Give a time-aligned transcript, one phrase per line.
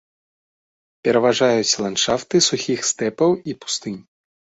[1.09, 4.05] Пераважаюць ландшафты сухіх стэпаў і пустынь.